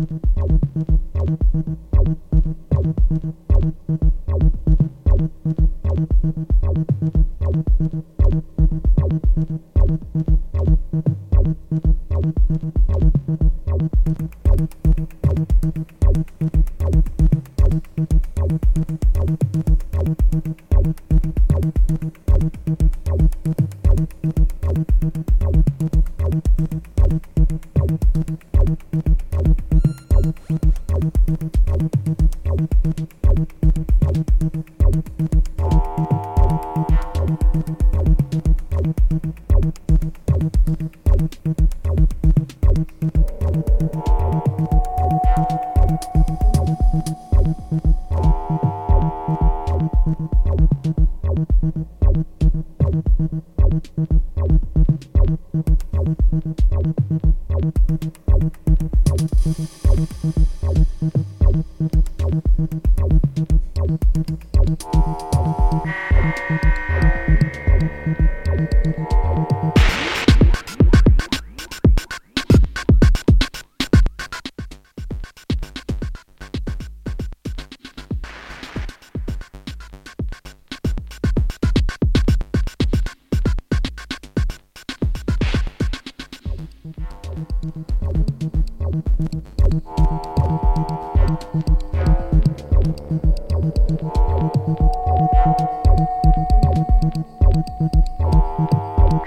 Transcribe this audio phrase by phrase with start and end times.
[0.00, 0.30] Outro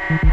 [0.10, 0.24] Thank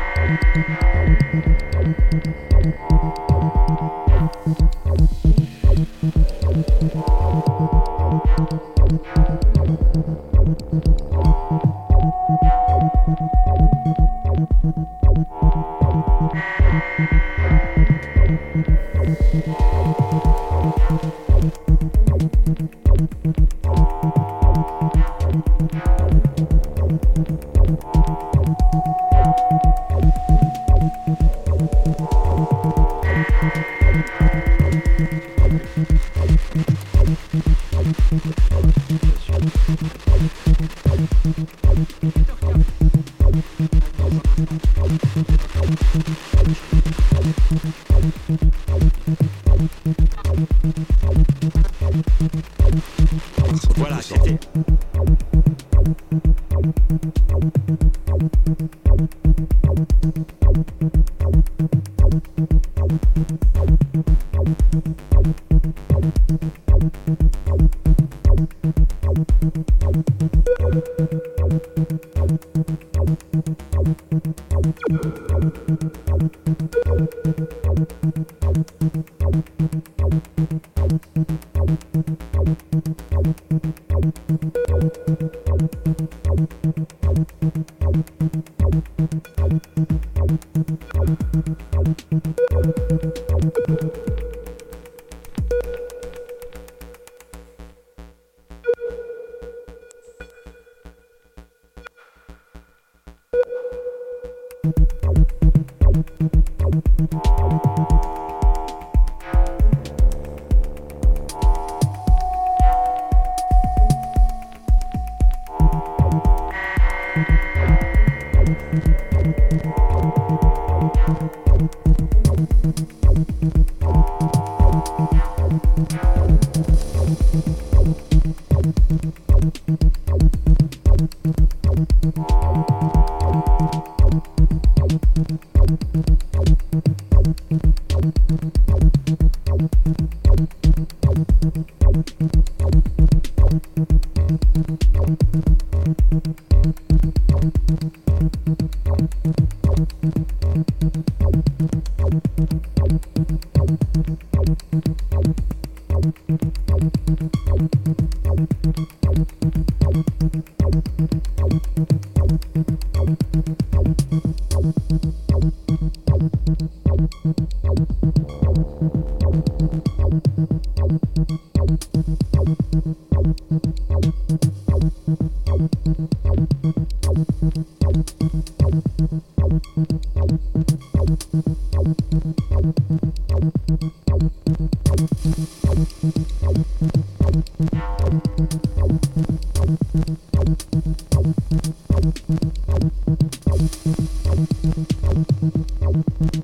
[196.18, 196.34] Thank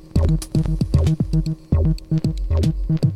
[3.05, 3.16] you.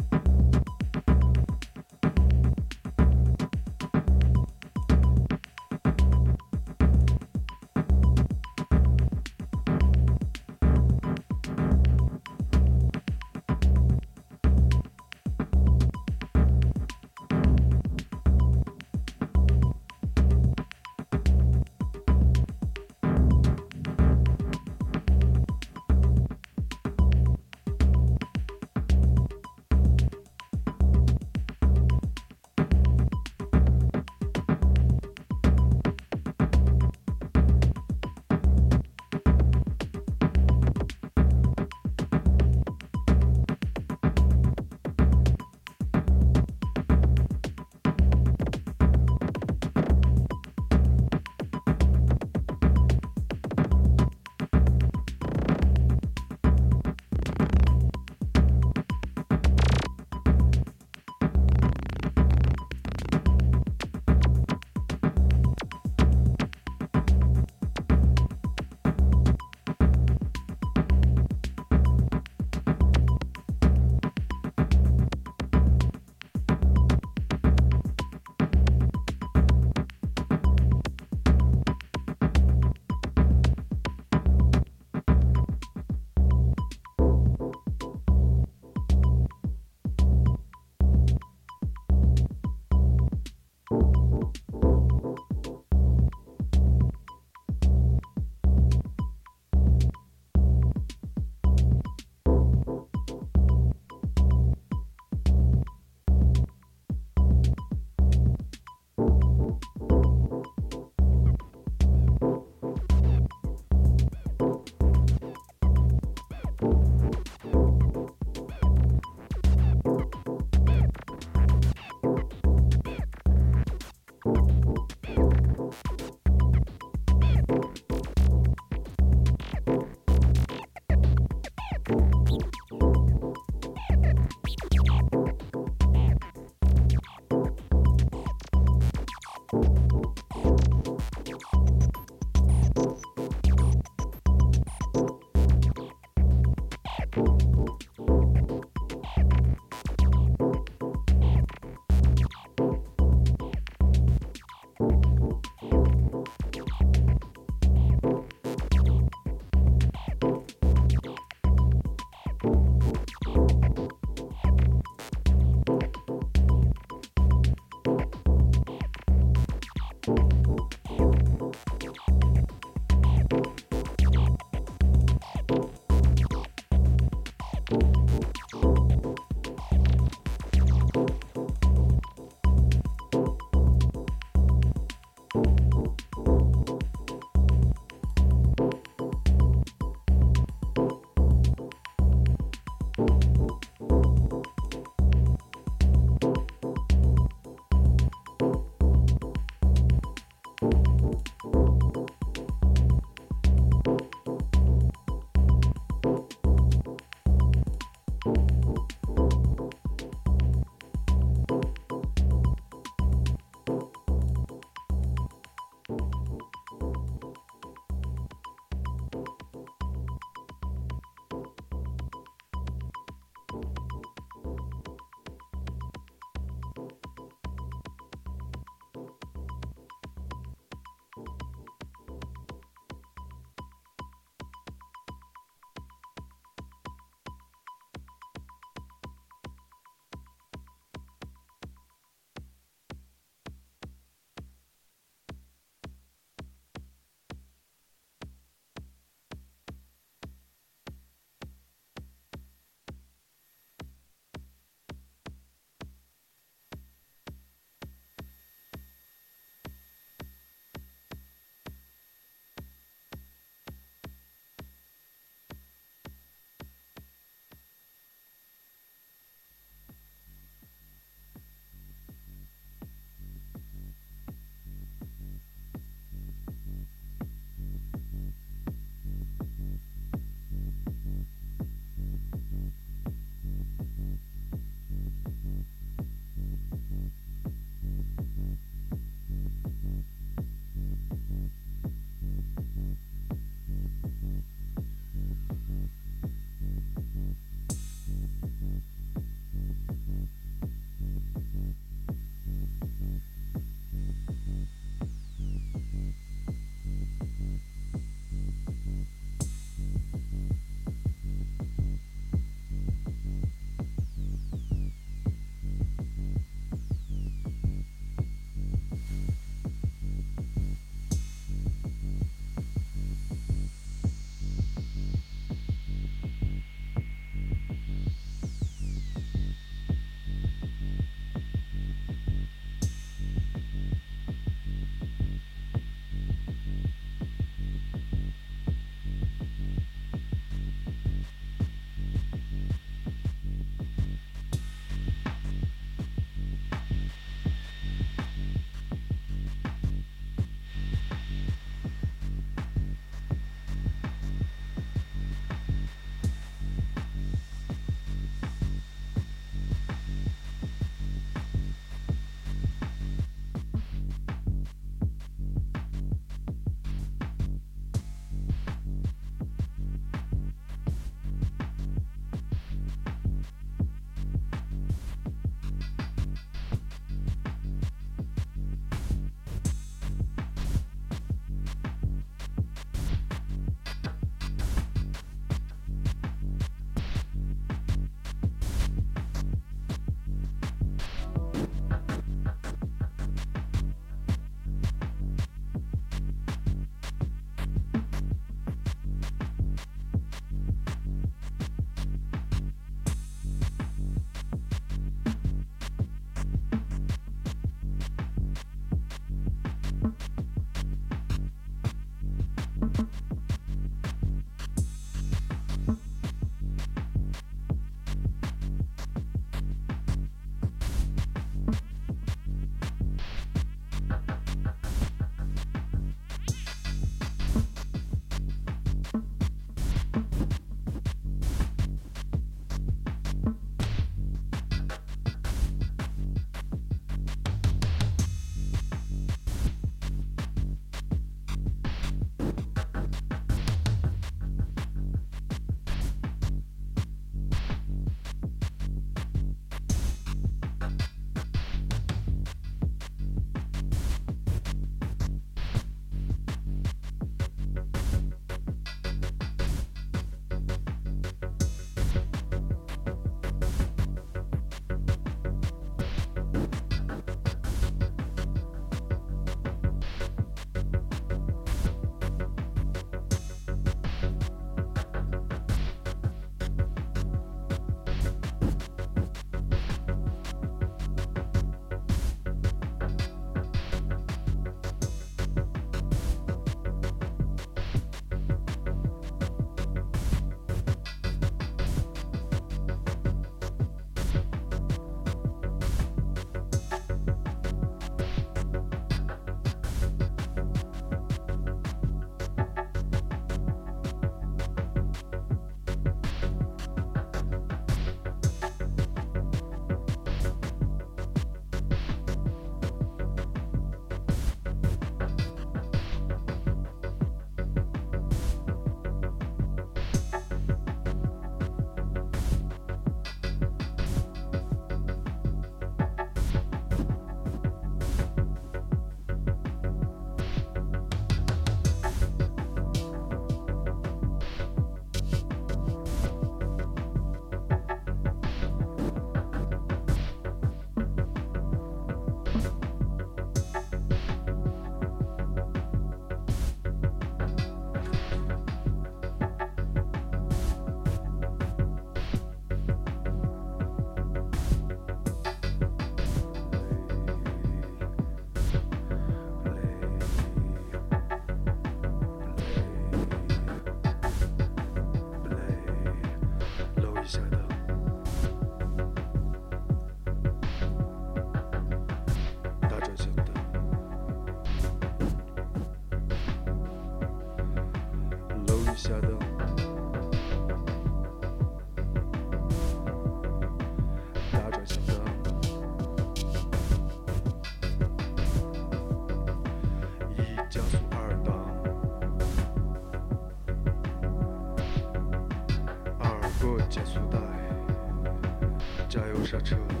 [599.63, 600.00] true.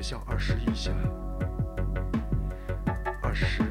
[0.00, 0.92] 学校二十以下
[3.20, 3.64] 二十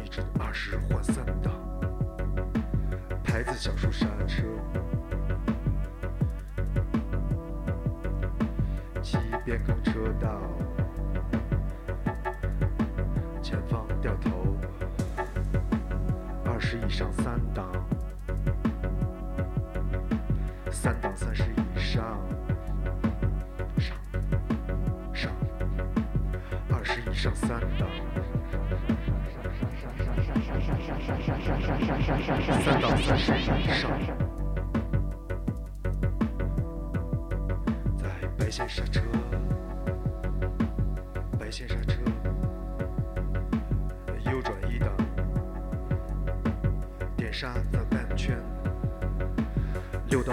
[0.00, 1.52] 一直二十换三档
[3.24, 4.44] 牌子小树刹车
[9.02, 10.40] 七变更车道
[13.42, 14.56] 前方掉头
[16.44, 17.72] 二十以上三档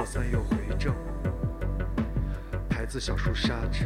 [0.01, 0.91] 过三又回正，
[2.67, 3.85] 牌子小叔刹车。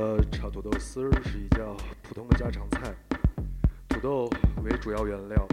[0.00, 2.94] 呃，炒土豆丝儿是一道普通的家常菜，
[3.86, 4.30] 土豆
[4.62, 5.46] 为主要原料，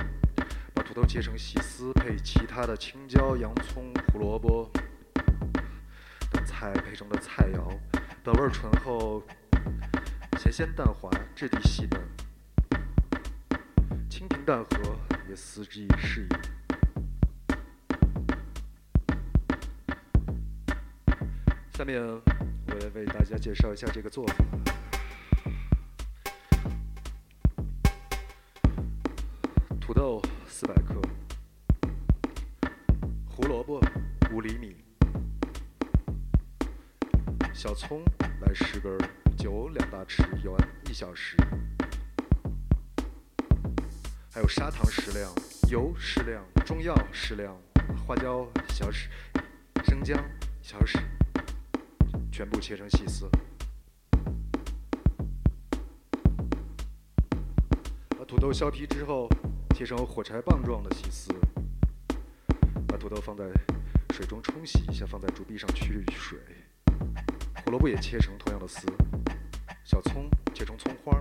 [0.73, 4.71] 把土豆切成细丝，配其他的青椒、洋葱、胡萝卜
[6.31, 7.77] 等菜配成的菜肴，
[8.23, 9.21] 本味醇厚，
[10.39, 12.01] 咸鲜淡滑，质地细嫩，
[14.09, 14.95] 清平淡和，
[15.27, 16.29] 也四季适宜。
[21.73, 22.01] 下面
[22.93, 24.35] 为大家介绍一下这个做法。
[29.79, 31.01] 土豆四百克，
[33.25, 33.79] 胡萝卜
[34.31, 34.75] 五厘米，
[37.53, 38.03] 小葱
[38.41, 38.97] 来十根，
[39.37, 40.57] 酒两大匙，油
[40.89, 41.37] 一小时，
[44.29, 45.33] 还有砂糖适量，
[45.69, 47.57] 油适量，中药适量，
[48.05, 49.07] 花椒小匙，
[49.85, 50.21] 生姜
[50.61, 50.99] 小匙。
[52.37, 53.27] 全部切成细丝，
[58.09, 59.27] 把土豆削皮之后，
[59.75, 61.33] 切成火柴棒状的细丝，
[62.87, 63.43] 把土豆放在
[64.13, 66.37] 水中冲洗一下，放在竹篦上去水。
[67.65, 68.85] 胡萝卜也切成同样的丝，
[69.83, 71.19] 小葱切成葱花，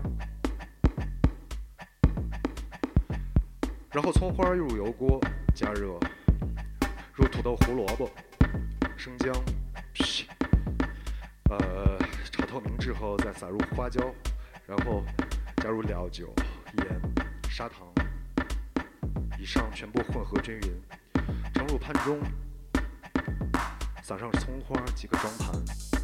[3.90, 5.18] 然后葱花入油锅
[5.54, 5.98] 加热，
[7.14, 8.10] 入土豆、胡萝卜、
[8.98, 9.34] 生姜。
[12.86, 14.14] 之后，再撒入花椒，
[14.64, 15.02] 然后
[15.56, 16.32] 加入料酒、
[16.74, 16.86] 盐、
[17.50, 17.92] 砂糖，
[19.40, 20.80] 以上全部混合均匀，
[21.52, 22.20] 盛入盘中，
[24.04, 25.95] 撒上葱花即可装盘。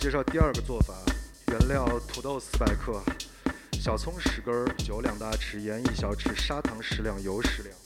[0.00, 0.94] 介绍第二个做法，
[1.48, 3.02] 原料土豆四百克，
[3.82, 7.76] 小葱十根，酒两大匙，盐一小匙，砂糖适量，油适量，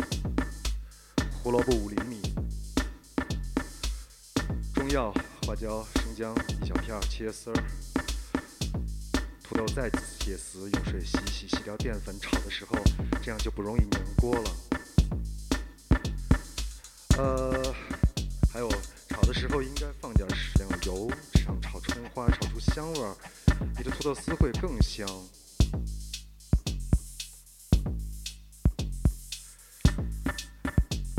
[1.43, 2.23] 胡萝卜五厘米，
[4.73, 5.13] 中药
[5.45, 7.65] 花椒、生姜一小片切丝儿，
[9.43, 12.79] 土豆再切丝，用水洗洗，洗掉淀粉，炒的时候
[13.25, 14.51] 这样就不容易粘锅了。
[17.19, 17.75] 呃，
[18.53, 18.71] 还有
[19.09, 19.74] 炒的时候应
[24.05, 25.09] 土豆丝会更香。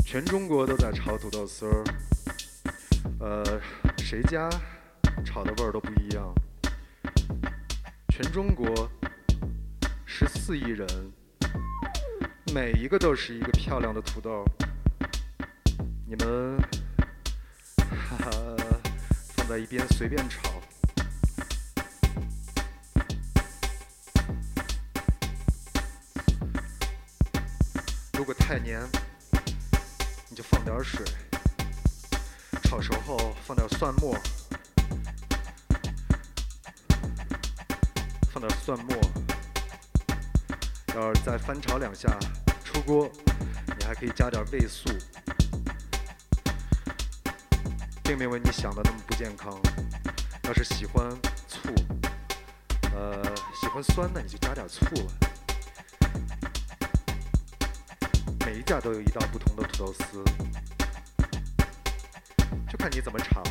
[0.04, 1.84] 全中国都在炒土豆丝儿，
[3.18, 3.60] 呃，
[3.98, 4.48] 谁家
[5.24, 6.32] 炒的味儿都不一样。
[8.10, 8.88] 全中国
[10.04, 10.86] 十四亿人，
[12.54, 14.44] 每一个都是一个漂亮的土豆。
[16.06, 16.56] 你们，
[17.78, 18.30] 哈哈，
[19.34, 20.55] 放在一边随便炒。
[28.46, 28.80] 太黏，
[30.28, 31.04] 你就放点水。
[32.62, 34.16] 炒熟后放点蒜末，
[38.30, 38.96] 放点蒜末。
[40.94, 42.16] 要是再翻炒两下，
[42.62, 43.10] 出锅，
[43.80, 44.88] 你还可以加点味素。
[48.04, 49.58] 并没有你想的那么不健康。
[50.44, 51.04] 要是喜欢
[51.48, 51.68] 醋，
[52.94, 53.24] 呃，
[53.60, 55.25] 喜欢酸的你就加点醋了。
[58.56, 60.24] 每一家都有一道不同的土豆丝，
[62.66, 63.42] 就看你怎么炒。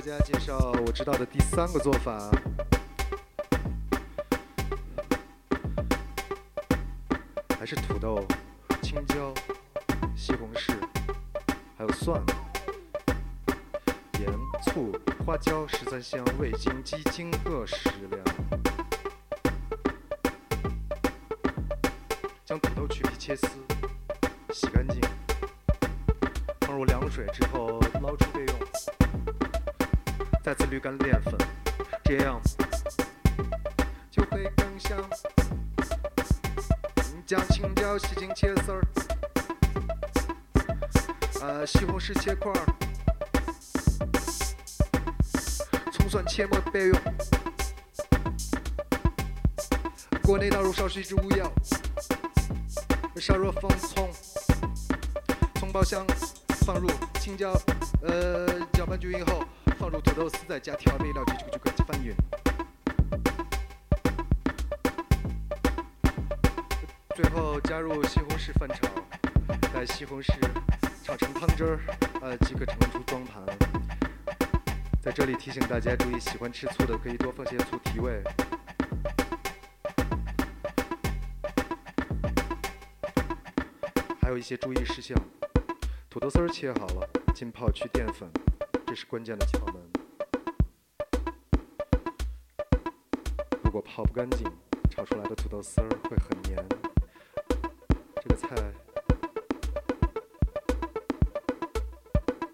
[0.00, 2.30] 大家介绍我知道的第三个做法，
[7.58, 8.24] 还是土豆、
[8.80, 9.34] 青椒、
[10.16, 10.72] 西红柿，
[11.76, 12.18] 还有蒜、
[14.18, 14.26] 盐、
[14.64, 18.24] 醋、花椒、十三香、味精、鸡精各适量。
[22.46, 23.48] 将土豆去皮切丝，
[24.54, 24.98] 洗干净，
[26.60, 27.78] 放入凉水之后
[30.80, 31.34] 干淀粉，
[32.04, 32.40] 这样
[34.10, 34.98] 就会更香。
[37.26, 38.80] 将青椒洗净切丝儿，
[41.42, 42.64] 呃，西红柿切块儿，
[45.92, 46.98] 葱蒜切末备用。
[50.22, 51.52] 锅内倒入少许植物油，
[53.16, 54.10] 烧热放葱，
[55.56, 56.06] 葱爆香，
[56.64, 56.88] 放入
[57.20, 57.52] 青椒，
[58.02, 59.44] 呃，搅拌均匀后。
[59.80, 62.14] 放入土豆丝，再加调味料，就就就可以翻匀。
[67.16, 68.86] 最后加入西红柿翻炒，
[69.72, 70.34] 待西红柿
[71.02, 71.80] 炒成汤汁儿，
[72.20, 73.42] 呃，即可盛出装盘。
[75.00, 78.22] 在这里提醒大家注意，喜欢吃醋的可以多放些醋提味。
[84.20, 85.16] 还有一些注意事项：
[86.10, 88.30] 土豆丝切好了，浸泡去淀粉。
[88.90, 89.76] 这是关键的窍门。
[93.62, 94.44] 如果泡不干净，
[94.90, 96.66] 炒出来的土豆丝儿会很黏。
[98.16, 98.48] 这个菜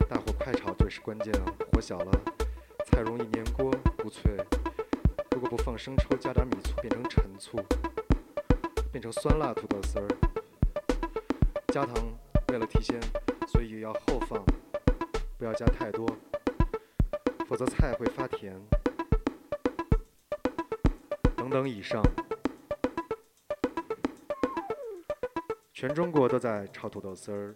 [0.07, 1.32] 大火快炒最是关键，
[1.72, 2.12] 火小了
[2.84, 4.37] 菜容易粘锅不脆。
[5.30, 7.57] 如果不放生抽，加点米醋变成陈醋，
[8.93, 10.09] 变成酸辣土豆丝儿。
[11.68, 11.95] 加糖
[12.49, 13.01] 为了提鲜，
[13.49, 14.45] 所以要后放。
[15.39, 16.07] 不要加太多，
[17.47, 18.59] 否则菜会发甜。
[21.37, 22.03] 等等，以上，
[25.72, 27.55] 全中国都在炒土豆丝儿。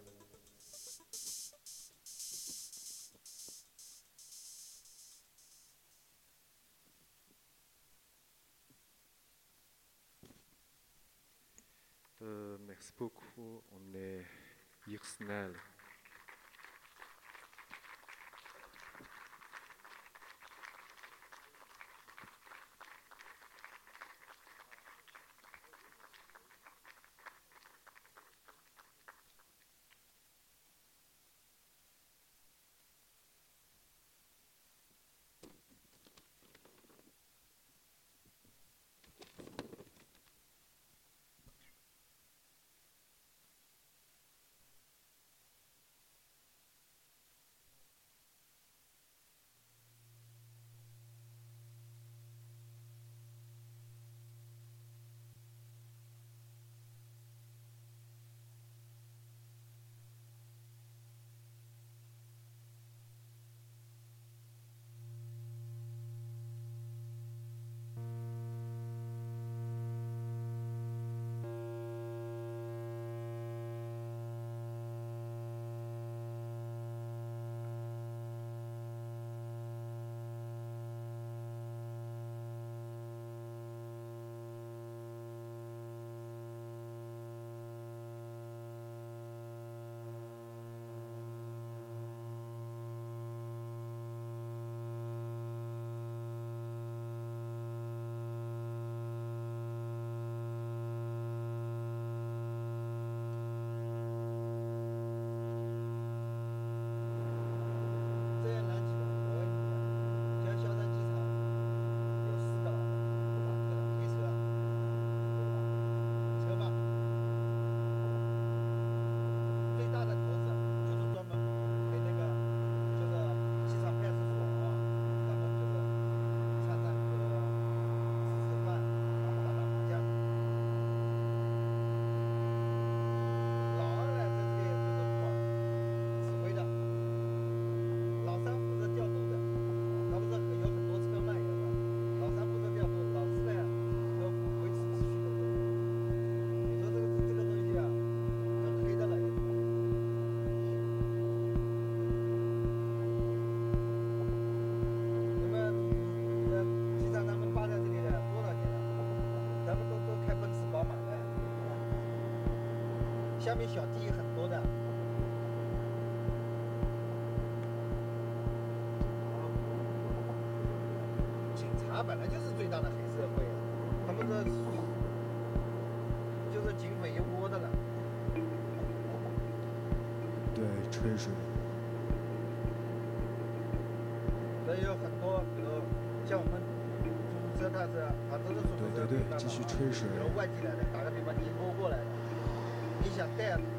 [163.51, 164.30] 下面小弟很。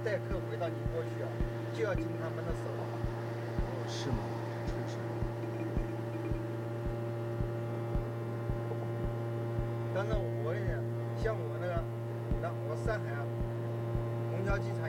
[0.05, 1.28] 待客回到你过去啊
[1.72, 2.59] 就要经他们的手
[3.88, 4.16] 是吗？
[9.94, 10.74] 但是我跟你讲
[11.22, 11.74] 像我那个
[12.30, 12.34] 你
[12.68, 13.22] 我上海啊
[14.32, 14.82] 虹桥机场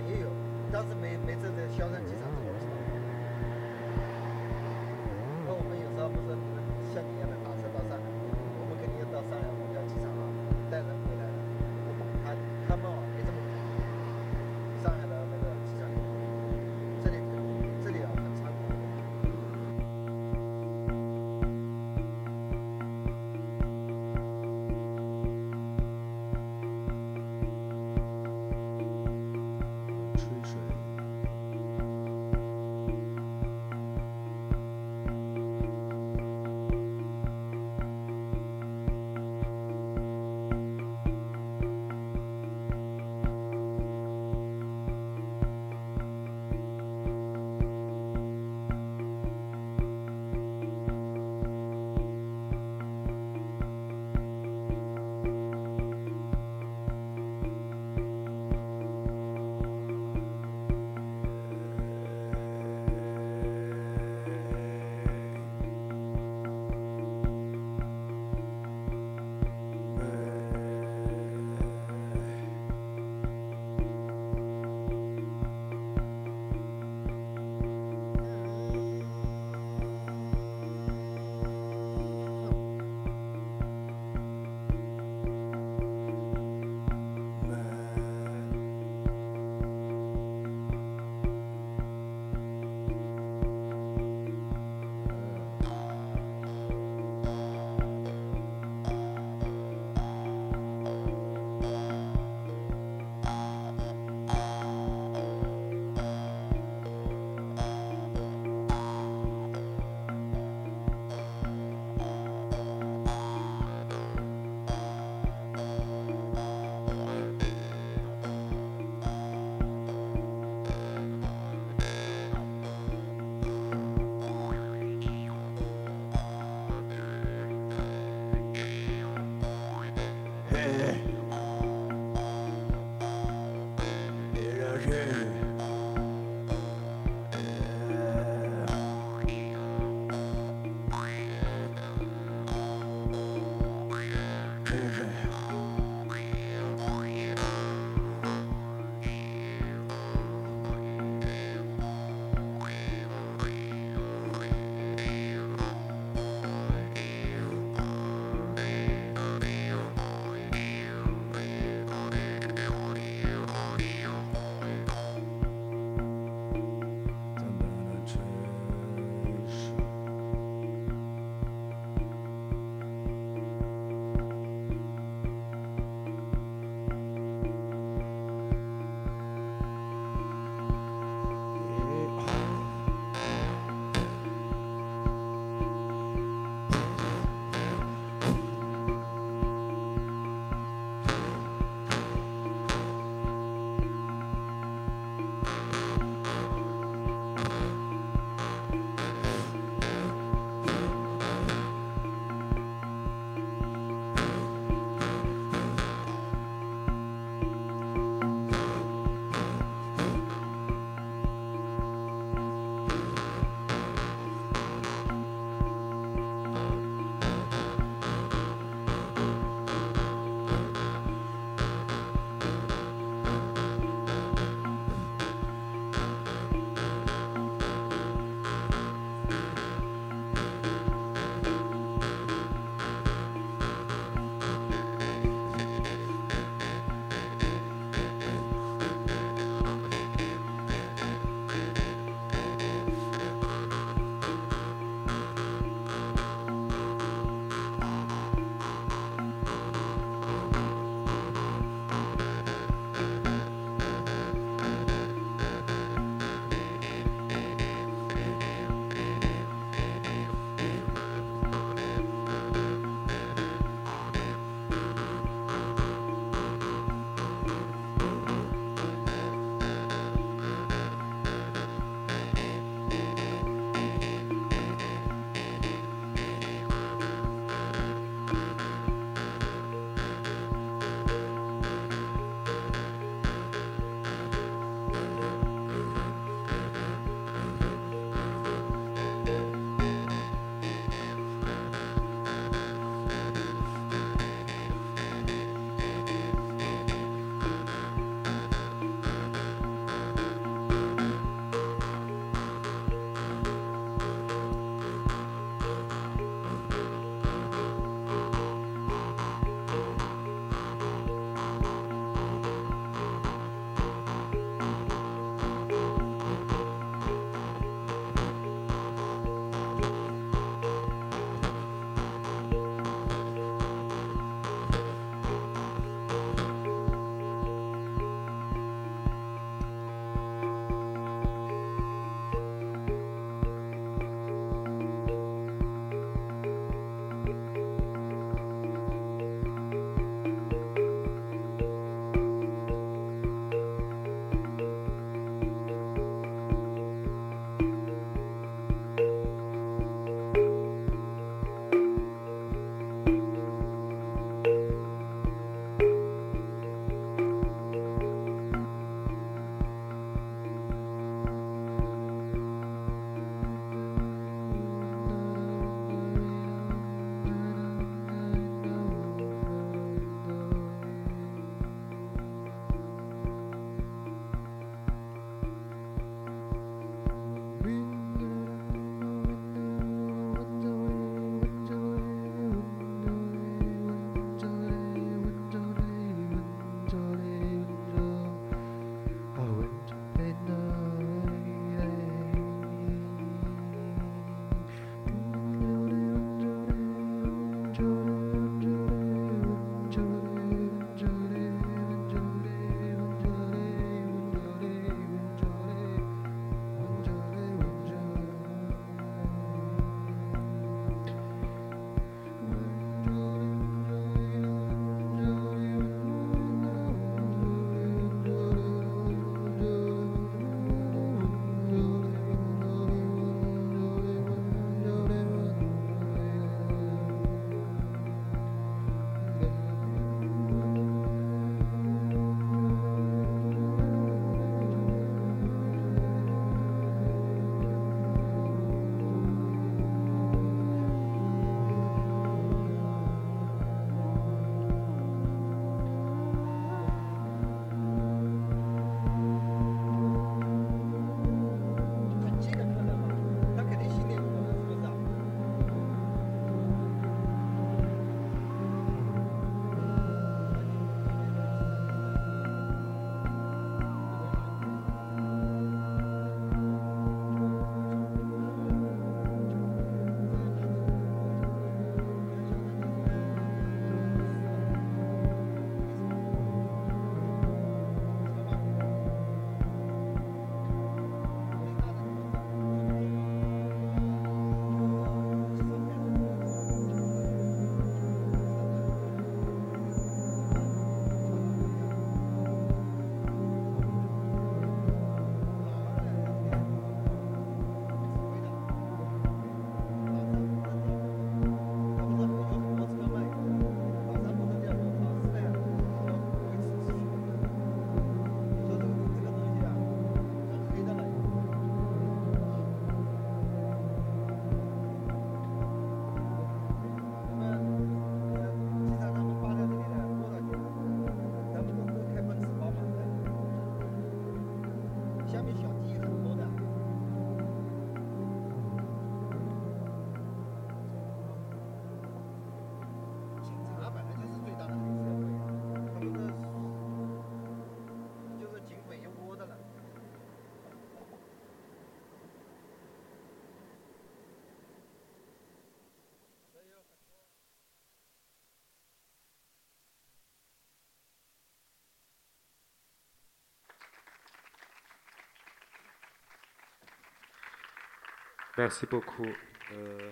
[558.56, 559.26] Merci beaucoup.
[559.72, 560.12] Euh,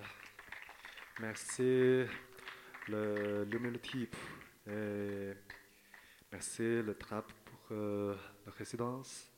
[1.20, 2.06] merci
[2.88, 4.10] l'humilité
[6.32, 8.16] merci le trap pour euh,
[8.48, 9.32] la résidence.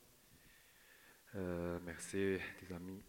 [1.36, 3.04] Euh, merci des amis.